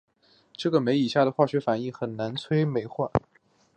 [0.53, 1.99] 这种酶以下的化学反应进
[2.35, 3.11] 行酶催化。